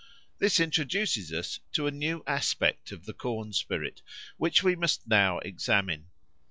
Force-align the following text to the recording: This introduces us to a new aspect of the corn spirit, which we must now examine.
This 0.39 0.59
introduces 0.59 1.31
us 1.31 1.59
to 1.73 1.85
a 1.85 1.91
new 1.91 2.23
aspect 2.25 2.91
of 2.91 3.05
the 3.05 3.13
corn 3.13 3.53
spirit, 3.53 4.01
which 4.37 4.63
we 4.63 4.75
must 4.75 5.07
now 5.07 5.37
examine. 5.37 6.07